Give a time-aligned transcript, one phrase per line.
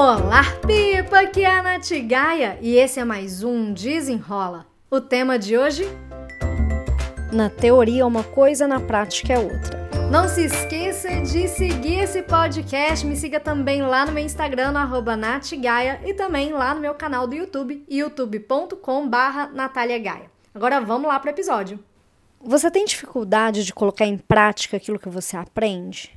[0.00, 1.22] Olá, Pipa!
[1.22, 4.64] Aqui é a Nath Gaia e esse é mais um Desenrola.
[4.88, 5.88] O tema de hoje?
[7.32, 9.90] Na teoria é uma coisa, na prática é outra.
[10.08, 13.04] Não se esqueça de seguir esse podcast.
[13.04, 17.26] Me siga também lá no meu Instagram, no natgaia, e também lá no meu canal
[17.26, 19.50] do YouTube, youtube.com barra
[20.54, 21.80] Agora vamos lá para o episódio.
[22.40, 26.16] Você tem dificuldade de colocar em prática aquilo que você aprende?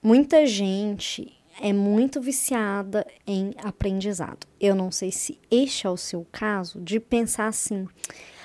[0.00, 4.46] Muita gente é muito viciada em aprendizado.
[4.60, 7.86] Eu não sei se este é o seu caso de pensar assim: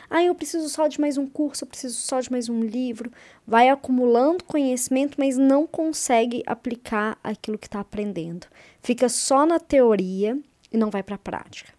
[0.10, 3.12] ah, eu preciso só de mais um curso, eu preciso só de mais um livro.
[3.46, 8.48] Vai acumulando conhecimento, mas não consegue aplicar aquilo que está aprendendo.
[8.82, 10.38] Fica só na teoria
[10.72, 11.74] e não vai para a prática.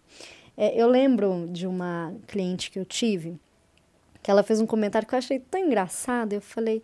[0.57, 3.39] É, eu lembro de uma cliente que eu tive
[4.25, 6.33] que ela fez um comentário que eu achei tão engraçado.
[6.33, 6.81] Eu falei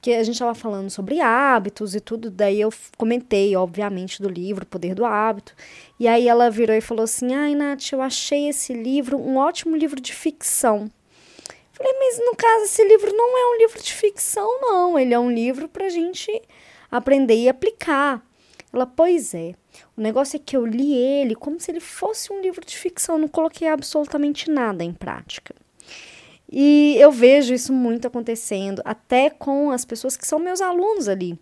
[0.00, 4.64] que a gente estava falando sobre hábitos e tudo, daí eu comentei, obviamente, do livro
[4.64, 5.54] Poder do Hábito.
[5.98, 9.76] E aí ela virou e falou assim: "Ai, Nath, eu achei esse livro um ótimo
[9.76, 10.90] livro de ficção".
[11.72, 15.18] Falei: "Mas no caso esse livro não é um livro de ficção, não, ele é
[15.18, 16.30] um livro para a gente
[16.90, 18.24] aprender e aplicar".
[18.72, 19.54] Ela: "Pois é.
[19.96, 23.18] O negócio é que eu li ele como se ele fosse um livro de ficção,
[23.18, 25.54] não coloquei absolutamente nada em prática".
[26.52, 31.38] E eu vejo isso muito acontecendo, até com as pessoas que são meus alunos ali,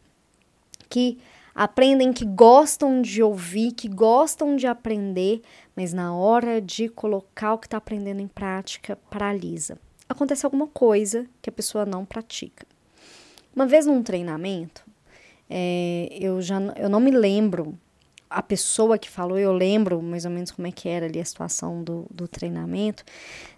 [0.89, 1.19] que
[1.55, 5.41] aprendem, que gostam de ouvir, que gostam de aprender,
[5.75, 9.79] mas na hora de colocar o que está aprendendo em prática, paralisa.
[10.07, 12.67] Acontece alguma coisa que a pessoa não pratica.
[13.57, 14.85] Uma vez num treinamento,
[15.49, 17.79] é, eu já eu não me lembro
[18.31, 21.25] a pessoa que falou, eu lembro mais ou menos como é que era ali a
[21.25, 23.05] situação do, do treinamento,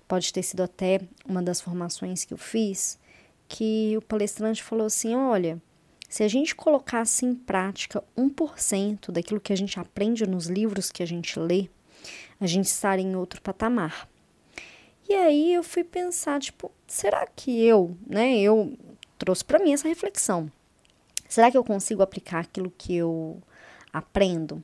[0.06, 2.98] pode ter sido até uma das formações que eu fiz,
[3.48, 5.60] que o palestrante falou assim: olha,
[6.08, 11.02] se a gente colocasse em prática 1% daquilo que a gente aprende nos livros que
[11.02, 11.68] a gente lê,
[12.40, 14.08] a gente estaria em outro patamar.
[15.08, 18.76] E aí eu fui pensar, tipo, será que eu, né, eu
[19.18, 20.50] trouxe para mim essa reflexão.
[21.28, 23.40] Será que eu consigo aplicar aquilo que eu
[23.92, 24.62] aprendo?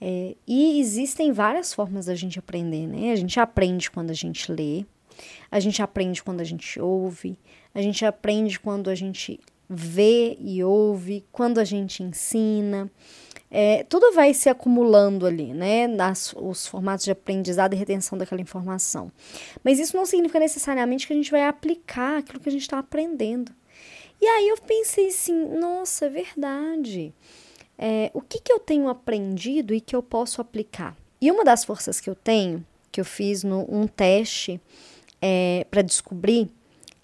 [0.00, 3.12] É, e existem várias formas da gente aprender, né?
[3.12, 4.84] A gente aprende quando a gente lê,
[5.50, 7.38] a gente aprende quando a gente ouve,
[7.74, 12.90] a gente aprende quando a gente vê e ouve, quando a gente ensina.
[13.50, 15.86] É, tudo vai se acumulando ali, né?
[15.86, 19.10] Nas, os formatos de aprendizado e retenção daquela informação.
[19.64, 22.78] Mas isso não significa necessariamente que a gente vai aplicar aquilo que a gente está
[22.78, 23.52] aprendendo.
[24.20, 27.14] E aí eu pensei assim, nossa, é verdade
[27.78, 30.96] é, o que, que eu tenho aprendido e que eu posso aplicar.
[31.20, 34.60] E uma das forças que eu tenho, que eu fiz no, um teste
[35.20, 36.50] é, para descobrir,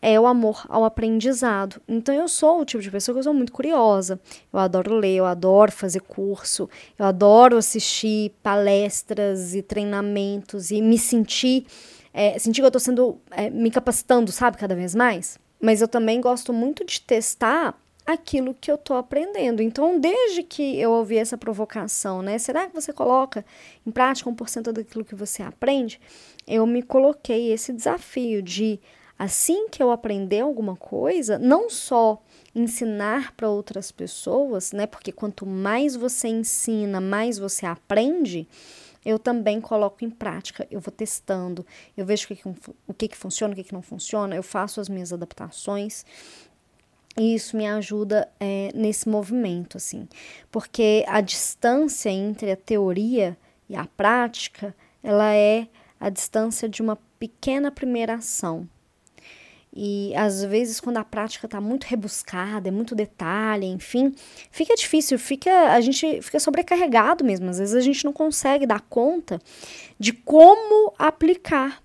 [0.03, 1.81] é o amor ao aprendizado.
[1.87, 4.21] Então eu sou o tipo de pessoa que eu sou muito curiosa.
[4.53, 6.69] Eu adoro ler, eu adoro fazer curso,
[6.99, 11.67] eu adoro assistir palestras e treinamentos e me sentir,
[12.13, 15.39] é, sentir que eu estou sendo, é, me capacitando, sabe, cada vez mais.
[15.61, 19.63] Mas eu também gosto muito de testar aquilo que eu estou aprendendo.
[19.63, 22.39] Então, desde que eu ouvi essa provocação, né?
[22.39, 23.45] Será que você coloca
[23.87, 26.01] em prática um por cento daquilo que você aprende?
[26.47, 28.81] Eu me coloquei esse desafio de,
[29.19, 32.21] assim que eu aprender alguma coisa, não só
[32.55, 34.87] ensinar para outras pessoas, né?
[34.87, 38.49] Porque quanto mais você ensina, mais você aprende.
[39.05, 42.49] Eu também coloco em prática, eu vou testando, eu vejo o que, que,
[42.87, 46.05] o que, que funciona, o que, que não funciona, eu faço as minhas adaptações
[47.17, 50.09] e isso me ajuda é, nesse movimento, assim,
[50.51, 53.37] porque a distância entre a teoria
[53.69, 55.69] e a prática, ela é
[56.01, 58.69] a distância de uma pequena primeira ação.
[59.75, 64.15] E às vezes, quando a prática está muito rebuscada, é muito detalhe, enfim,
[64.51, 67.49] fica difícil, fica a gente fica sobrecarregado mesmo.
[67.49, 69.41] Às vezes a gente não consegue dar conta
[69.99, 71.83] de como aplicar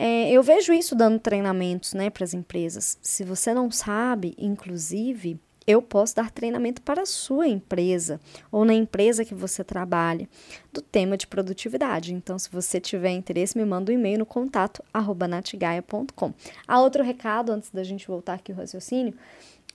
[0.00, 2.96] é, eu vejo isso dando treinamentos né, para as empresas.
[3.02, 8.72] Se você não sabe, inclusive, eu posso dar treinamento para a sua empresa ou na
[8.72, 10.28] empresa que você trabalha
[10.72, 12.14] do tema de produtividade.
[12.14, 14.82] Então, se você tiver interesse, me manda um e-mail no contato
[15.28, 16.32] natigaia.com.
[16.66, 19.14] Há outro recado antes da gente voltar aqui o raciocínio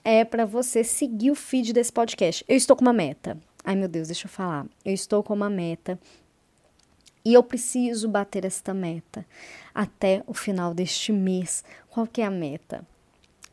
[0.02, 2.44] é para você seguir o feed desse podcast.
[2.48, 3.38] Eu estou com uma meta.
[3.64, 4.66] Ai meu Deus, deixa eu falar.
[4.84, 5.98] Eu estou com uma meta
[7.24, 9.24] e eu preciso bater esta meta
[9.74, 11.64] até o final deste mês.
[11.88, 12.86] Qual que é a meta?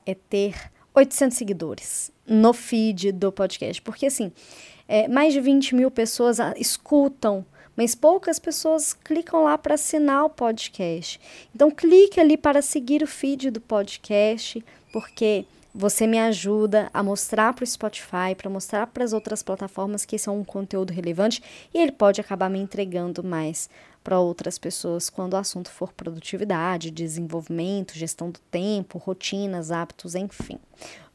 [0.05, 3.81] É ter 800 seguidores no feed do podcast.
[3.81, 4.31] Porque, assim,
[4.87, 7.45] é, mais de 20 mil pessoas escutam,
[7.75, 11.19] mas poucas pessoas clicam lá para assinar o podcast.
[11.55, 17.53] Então, clique ali para seguir o feed do podcast, porque você me ajuda a mostrar
[17.53, 21.41] para o Spotify, para mostrar para as outras plataformas que esse é um conteúdo relevante
[21.73, 23.69] e ele pode acabar me entregando mais
[24.03, 30.57] para outras pessoas quando o assunto for produtividade, desenvolvimento, gestão do tempo, rotinas, hábitos, enfim.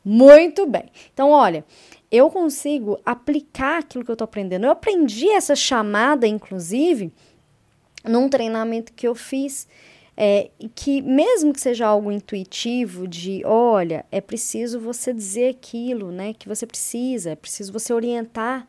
[0.05, 0.85] Muito bem.
[1.13, 1.65] Então, olha,
[2.11, 4.65] eu consigo aplicar aquilo que eu estou aprendendo.
[4.65, 7.13] Eu aprendi essa chamada, inclusive,
[8.05, 9.67] num treinamento que eu fiz
[10.17, 16.33] é, que mesmo que seja algo intuitivo de, olha, é preciso você dizer aquilo, né,
[16.33, 18.67] que você precisa, é preciso você orientar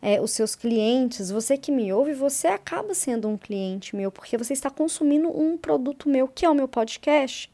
[0.00, 4.38] é, os seus clientes, você que me ouve, você acaba sendo um cliente meu, porque
[4.38, 7.50] você está consumindo um produto meu, que é o meu podcast.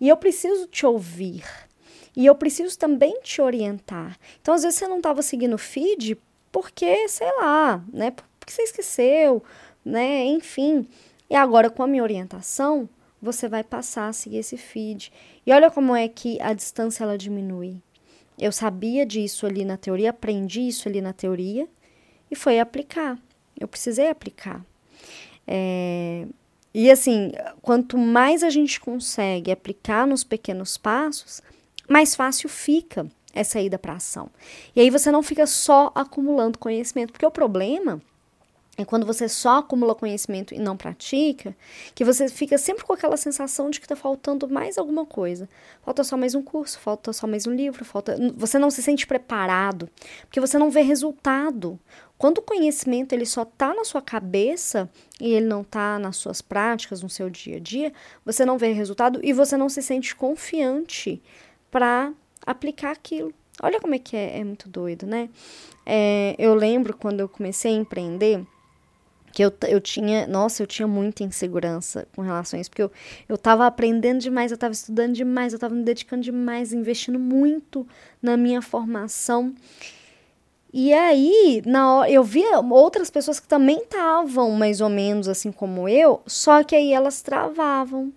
[0.00, 1.44] E eu preciso te ouvir.
[2.16, 4.18] E eu preciso também te orientar.
[4.40, 6.18] Então, às vezes, você não estava seguindo o feed
[6.50, 8.10] porque, sei lá, né?
[8.10, 9.42] Porque você esqueceu,
[9.84, 10.24] né?
[10.24, 10.86] Enfim.
[11.32, 12.86] E agora, com a minha orientação,
[13.20, 15.10] você vai passar a seguir esse feed.
[15.46, 17.80] E olha como é que a distância ela diminui.
[18.38, 21.66] Eu sabia disso ali na teoria, aprendi isso ali na teoria
[22.30, 23.18] e foi aplicar.
[23.58, 24.62] Eu precisei aplicar.
[25.46, 26.26] É,
[26.74, 27.32] e assim,
[27.62, 31.40] quanto mais a gente consegue aplicar nos pequenos passos,
[31.88, 34.28] mais fácil fica essa ida para ação.
[34.76, 38.02] E aí você não fica só acumulando conhecimento, porque o problema
[38.82, 41.56] é quando você só acumula conhecimento e não pratica,
[41.94, 45.48] que você fica sempre com aquela sensação de que está faltando mais alguma coisa.
[45.82, 48.16] Falta só mais um curso, falta só mais um livro, falta.
[48.36, 49.88] Você não se sente preparado,
[50.22, 51.78] porque você não vê resultado.
[52.18, 54.88] Quando o conhecimento ele só está na sua cabeça
[55.20, 57.92] e ele não está nas suas práticas, no seu dia a dia,
[58.24, 61.20] você não vê resultado e você não se sente confiante
[61.70, 62.12] para
[62.46, 63.34] aplicar aquilo.
[63.60, 65.28] Olha como é que é, é muito doido, né?
[65.84, 68.46] É, eu lembro quando eu comecei a empreender
[69.32, 72.24] que eu, eu tinha, nossa, eu tinha muita insegurança com
[72.56, 72.92] isso, porque eu,
[73.28, 77.86] eu tava aprendendo demais, eu tava estudando demais, eu tava me dedicando demais, investindo muito
[78.20, 79.54] na minha formação.
[80.72, 85.52] E aí, na hora, eu via outras pessoas que também estavam mais ou menos assim
[85.52, 88.12] como eu, só que aí elas travavam.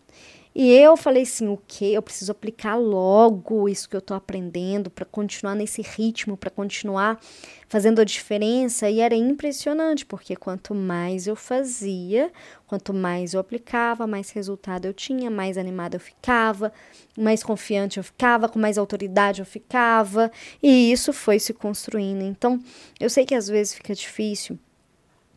[0.58, 1.94] E eu falei assim, o que?
[1.94, 7.20] Eu preciso aplicar logo isso que eu tô aprendendo para continuar nesse ritmo, para continuar
[7.68, 8.90] fazendo a diferença.
[8.90, 12.32] E era impressionante, porque quanto mais eu fazia,
[12.66, 16.72] quanto mais eu aplicava, mais resultado eu tinha, mais animada eu ficava,
[17.18, 20.32] mais confiante eu ficava, com mais autoridade eu ficava.
[20.64, 22.22] E isso foi se construindo.
[22.22, 22.64] Então,
[22.98, 24.58] eu sei que às vezes fica difícil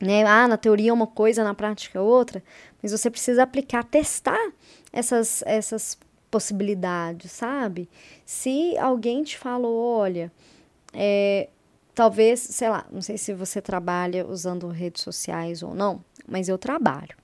[0.00, 0.24] né?
[0.24, 2.42] Ah, na teoria é uma coisa, na prática é outra,
[2.82, 4.52] mas você precisa aplicar, testar
[4.92, 5.98] essas, essas
[6.30, 7.88] possibilidades, sabe?
[8.24, 10.32] Se alguém te falou, olha,
[10.92, 11.48] é,
[11.94, 16.58] talvez, sei lá, não sei se você trabalha usando redes sociais ou não, mas eu
[16.58, 17.16] trabalho.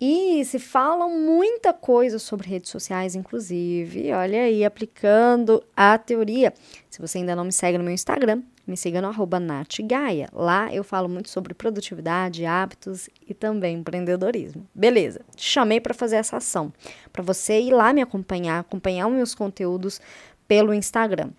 [0.00, 6.52] E se falam muita coisa sobre redes sociais, inclusive, olha aí, aplicando a teoria.
[6.90, 9.10] Se você ainda não me segue no meu Instagram, me siga no
[9.40, 10.28] natgaia.
[10.32, 14.66] Lá eu falo muito sobre produtividade, hábitos e também empreendedorismo.
[14.74, 16.72] Beleza, te chamei para fazer essa ação,
[17.12, 20.00] para você ir lá me acompanhar, acompanhar os meus conteúdos
[20.46, 21.30] pelo Instagram.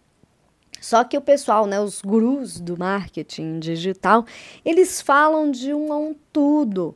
[0.80, 4.26] Só que o pessoal, né, os gurus do marketing digital,
[4.64, 6.96] eles falam de um a um tudo.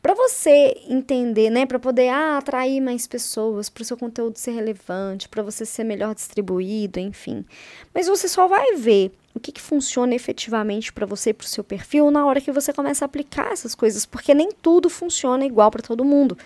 [0.00, 4.52] Para você entender, né, para poder ah, atrair mais pessoas, para o seu conteúdo ser
[4.52, 7.44] relevante, para você ser melhor distribuído, enfim.
[7.92, 11.64] Mas você só vai ver o que, que funciona efetivamente para você, para o seu
[11.64, 15.70] perfil, na hora que você começa a aplicar essas coisas, porque nem tudo funciona igual
[15.70, 16.38] para todo mundo.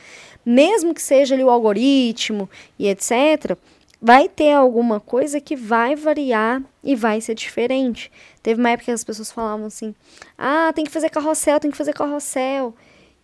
[0.44, 3.56] Mesmo que seja ali o algoritmo e etc.,
[4.00, 8.10] vai ter alguma coisa que vai variar e vai ser diferente.
[8.42, 9.94] Teve uma época que as pessoas falavam assim:
[10.36, 12.74] ah, tem que fazer carrossel, tem que fazer carrossel.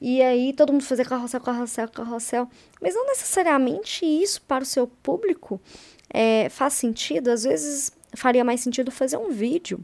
[0.00, 2.48] E aí todo mundo fazia carrossel, carrossel, carrossel.
[2.80, 5.60] Mas não necessariamente isso para o seu público
[6.08, 7.28] é, faz sentido.
[7.28, 9.80] Às vezes faria mais sentido fazer um vídeo.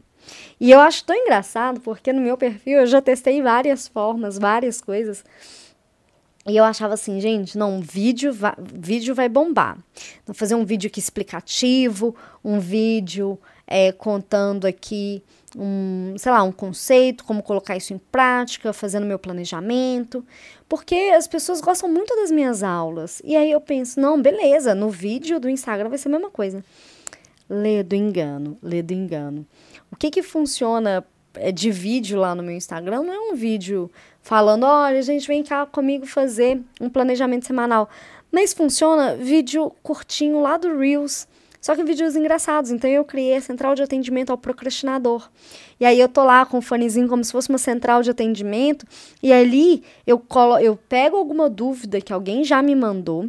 [0.59, 4.81] E eu acho tão engraçado, porque no meu perfil eu já testei várias formas, várias
[4.81, 5.23] coisas.
[6.47, 9.77] E eu achava assim, gente, não, vídeo vai, vídeo vai bombar.
[10.25, 15.23] Vou fazer um vídeo aqui explicativo, um vídeo é, contando aqui
[15.57, 20.25] um, sei lá, um conceito, como colocar isso em prática, fazendo meu planejamento,
[20.67, 23.21] porque as pessoas gostam muito das minhas aulas.
[23.23, 26.63] E aí eu penso, não, beleza, no vídeo do Instagram vai ser a mesma coisa.
[27.49, 29.45] Lê do engano, lê do engano.
[29.91, 31.05] O que que funciona
[31.35, 33.89] é, de vídeo lá no meu Instagram não é um vídeo
[34.21, 37.89] falando, olha, gente, vem cá comigo fazer um planejamento semanal.
[38.31, 41.27] Mas funciona vídeo curtinho lá do Reels
[41.65, 42.69] só que vídeos engraçados.
[42.69, 45.27] Então eu criei a central de atendimento ao procrastinador.
[45.79, 48.85] E aí eu tô lá com o fonezinho como se fosse uma central de atendimento.
[49.23, 53.27] E ali eu, colo eu pego alguma dúvida que alguém já me mandou.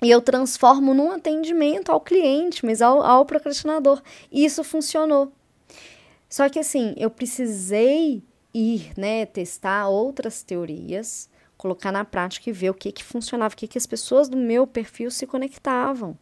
[0.00, 4.00] e eu transformo num atendimento ao cliente, mas ao, ao procrastinador.
[4.30, 5.32] Isso funcionou.
[6.30, 8.22] Só que assim, eu precisei
[8.54, 13.56] ir, né, testar outras teorias, colocar na prática e ver o que que funcionava, o
[13.56, 16.16] que que as pessoas do meu perfil se conectavam.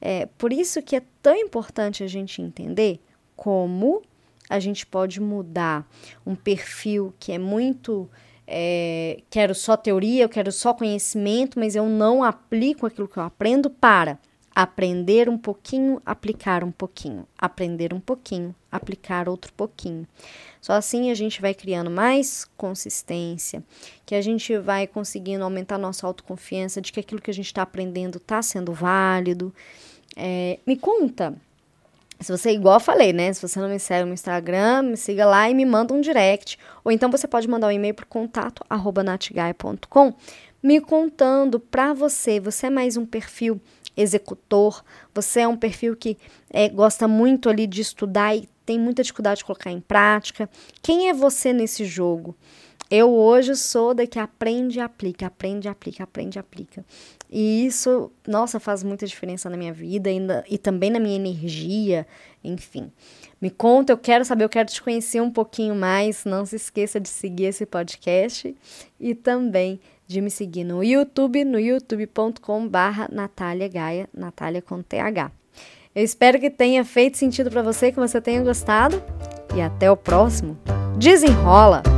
[0.00, 3.00] É, por isso que é tão importante a gente entender
[3.36, 4.02] como
[4.48, 5.86] a gente pode mudar
[6.24, 8.08] um perfil que é muito
[8.46, 13.22] é, quero só teoria, eu quero só conhecimento, mas eu não aplico aquilo que eu
[13.22, 14.18] aprendo para
[14.58, 20.04] aprender um pouquinho, aplicar um pouquinho, aprender um pouquinho, aplicar outro pouquinho.
[20.60, 23.62] Só assim a gente vai criando mais consistência,
[24.04, 27.62] que a gente vai conseguindo aumentar nossa autoconfiança de que aquilo que a gente está
[27.62, 29.54] aprendendo está sendo válido.
[30.16, 31.36] É, me conta,
[32.18, 33.32] se você, igual eu falei, né?
[33.32, 36.58] Se você não me segue no Instagram, me siga lá e me manda um direct.
[36.82, 40.14] Ou então você pode mandar um e-mail para contato arroba natgaia.com
[40.62, 43.60] me contando para você, você é mais um perfil
[43.96, 44.84] executor,
[45.14, 46.16] você é um perfil que
[46.50, 50.48] é, gosta muito ali de estudar e tem muita dificuldade de colocar em prática.
[50.82, 52.36] Quem é você nesse jogo?
[52.90, 56.84] Eu hoje sou da que aprende e aplica, aprende e aplica, aprende e aplica.
[57.30, 62.06] E isso, nossa, faz muita diferença na minha vida e, e também na minha energia,
[62.42, 62.90] enfim.
[63.40, 66.24] Me conta, eu quero saber, eu quero te conhecer um pouquinho mais.
[66.24, 68.56] Não se esqueça de seguir esse podcast
[68.98, 75.30] e também de me seguir no YouTube, no youtube.com/barra Natália Gaia, Natália com TH.
[75.94, 79.02] Eu espero que tenha feito sentido para você, que você tenha gostado
[79.54, 80.56] e até o próximo.
[80.96, 81.97] Desenrola!